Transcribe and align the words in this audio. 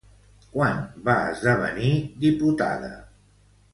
Quan 0.53 0.79
va 1.09 1.17
esdevenir 1.33 1.91
diputada? 2.25 2.91